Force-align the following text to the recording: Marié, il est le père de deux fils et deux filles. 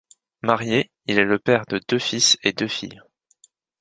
Marié, 0.41 0.89
il 1.05 1.19
est 1.19 1.23
le 1.25 1.37
père 1.37 1.67
de 1.67 1.79
deux 1.87 1.99
fils 1.99 2.35
et 2.41 2.53
deux 2.53 2.67
filles. 2.67 3.03